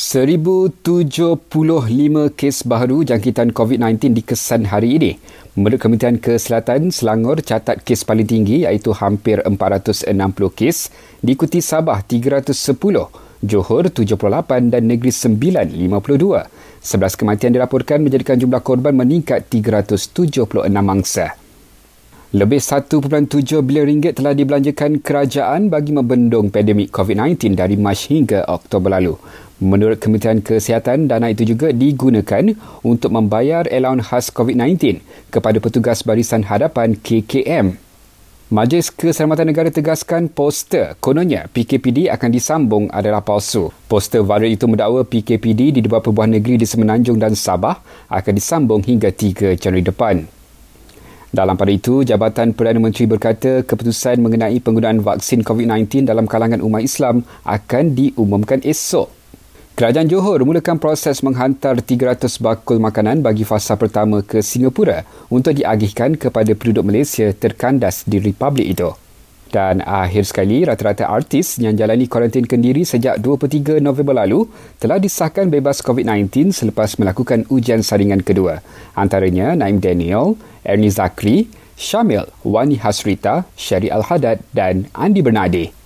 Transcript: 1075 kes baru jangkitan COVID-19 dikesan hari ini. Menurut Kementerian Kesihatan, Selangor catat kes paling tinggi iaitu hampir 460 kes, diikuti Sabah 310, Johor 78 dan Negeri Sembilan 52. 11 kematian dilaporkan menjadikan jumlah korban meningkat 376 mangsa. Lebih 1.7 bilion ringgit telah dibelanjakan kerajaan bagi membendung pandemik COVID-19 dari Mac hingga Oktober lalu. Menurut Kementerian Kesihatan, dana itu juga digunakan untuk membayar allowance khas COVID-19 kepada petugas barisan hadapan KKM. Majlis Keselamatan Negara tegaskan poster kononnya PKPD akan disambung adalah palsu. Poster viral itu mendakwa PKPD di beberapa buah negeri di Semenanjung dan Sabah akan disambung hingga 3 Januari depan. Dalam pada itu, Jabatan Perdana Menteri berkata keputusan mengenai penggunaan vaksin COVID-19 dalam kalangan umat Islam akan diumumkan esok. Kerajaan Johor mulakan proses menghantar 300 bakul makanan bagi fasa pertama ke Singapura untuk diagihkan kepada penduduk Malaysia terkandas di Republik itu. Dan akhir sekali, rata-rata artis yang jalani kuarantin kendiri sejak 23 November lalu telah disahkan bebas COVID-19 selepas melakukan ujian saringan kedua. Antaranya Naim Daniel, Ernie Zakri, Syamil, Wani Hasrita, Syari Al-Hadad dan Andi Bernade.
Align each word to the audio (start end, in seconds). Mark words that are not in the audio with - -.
1075 0.00 2.32
kes 2.32 2.64
baru 2.64 3.04
jangkitan 3.04 3.52
COVID-19 3.52 4.16
dikesan 4.16 4.72
hari 4.72 4.96
ini. 4.96 5.20
Menurut 5.60 5.76
Kementerian 5.76 6.16
Kesihatan, 6.16 6.88
Selangor 6.88 7.44
catat 7.44 7.84
kes 7.84 8.08
paling 8.08 8.24
tinggi 8.24 8.64
iaitu 8.64 8.96
hampir 8.96 9.44
460 9.44 10.08
kes, 10.56 10.88
diikuti 11.20 11.60
Sabah 11.60 12.00
310, 12.00 13.12
Johor 13.44 13.92
78 13.92 14.72
dan 14.72 14.88
Negeri 14.88 15.12
Sembilan 15.12 15.68
52. 15.68 16.48
11 16.80 17.20
kematian 17.20 17.52
dilaporkan 17.52 18.00
menjadikan 18.00 18.40
jumlah 18.40 18.64
korban 18.64 18.96
meningkat 18.96 19.52
376 19.52 20.48
mangsa. 20.80 21.36
Lebih 22.30 22.62
1.7 22.62 23.58
bilion 23.60 23.84
ringgit 23.84 24.16
telah 24.16 24.32
dibelanjakan 24.32 25.04
kerajaan 25.04 25.68
bagi 25.68 25.92
membendung 25.92 26.48
pandemik 26.48 26.88
COVID-19 26.88 27.52
dari 27.52 27.76
Mac 27.76 28.00
hingga 28.08 28.48
Oktober 28.48 28.96
lalu. 28.96 29.20
Menurut 29.60 30.00
Kementerian 30.00 30.40
Kesihatan, 30.40 31.04
dana 31.04 31.28
itu 31.28 31.44
juga 31.44 31.68
digunakan 31.68 32.56
untuk 32.80 33.12
membayar 33.12 33.68
allowance 33.68 34.08
khas 34.08 34.26
COVID-19 34.32 35.04
kepada 35.28 35.60
petugas 35.60 36.00
barisan 36.00 36.48
hadapan 36.48 36.96
KKM. 36.96 37.76
Majlis 38.50 38.88
Keselamatan 38.90 39.52
Negara 39.52 39.68
tegaskan 39.68 40.32
poster 40.32 40.96
kononnya 40.98 41.46
PKPD 41.52 42.08
akan 42.08 42.30
disambung 42.32 42.84
adalah 42.90 43.20
palsu. 43.20 43.70
Poster 43.86 44.24
viral 44.24 44.56
itu 44.56 44.64
mendakwa 44.66 45.04
PKPD 45.04 45.76
di 45.76 45.84
beberapa 45.84 46.08
buah 46.10 46.26
negeri 46.26 46.58
di 46.58 46.66
Semenanjung 46.66 47.20
dan 47.20 47.36
Sabah 47.36 47.78
akan 48.10 48.32
disambung 48.32 48.80
hingga 48.82 49.12
3 49.12 49.60
Januari 49.60 49.84
depan. 49.86 50.24
Dalam 51.30 51.54
pada 51.54 51.70
itu, 51.70 52.02
Jabatan 52.02 52.56
Perdana 52.56 52.82
Menteri 52.82 53.06
berkata 53.06 53.62
keputusan 53.62 54.18
mengenai 54.18 54.58
penggunaan 54.58 54.98
vaksin 54.98 55.46
COVID-19 55.46 56.08
dalam 56.08 56.26
kalangan 56.26 56.58
umat 56.58 56.82
Islam 56.82 57.22
akan 57.46 57.84
diumumkan 57.94 58.64
esok. 58.66 59.19
Kerajaan 59.80 60.12
Johor 60.12 60.44
mulakan 60.44 60.76
proses 60.76 61.24
menghantar 61.24 61.80
300 61.80 62.28
bakul 62.44 62.76
makanan 62.76 63.24
bagi 63.24 63.48
fasa 63.48 63.80
pertama 63.80 64.20
ke 64.20 64.44
Singapura 64.44 65.08
untuk 65.32 65.56
diagihkan 65.56 66.20
kepada 66.20 66.52
penduduk 66.52 66.84
Malaysia 66.84 67.32
terkandas 67.32 68.04
di 68.04 68.20
Republik 68.20 68.76
itu. 68.76 68.92
Dan 69.48 69.80
akhir 69.80 70.28
sekali, 70.28 70.68
rata-rata 70.68 71.08
artis 71.08 71.56
yang 71.56 71.80
jalani 71.80 72.12
kuarantin 72.12 72.44
kendiri 72.44 72.84
sejak 72.84 73.24
23 73.24 73.80
November 73.80 74.20
lalu 74.20 74.52
telah 74.76 75.00
disahkan 75.00 75.48
bebas 75.48 75.80
COVID-19 75.80 76.52
selepas 76.52 77.00
melakukan 77.00 77.48
ujian 77.48 77.80
saringan 77.80 78.20
kedua. 78.20 78.60
Antaranya 78.92 79.56
Naim 79.56 79.80
Daniel, 79.80 80.36
Ernie 80.60 80.92
Zakri, 80.92 81.48
Syamil, 81.80 82.28
Wani 82.44 82.76
Hasrita, 82.76 83.48
Syari 83.56 83.88
Al-Hadad 83.88 84.44
dan 84.52 84.92
Andi 84.92 85.24
Bernade. 85.24 85.79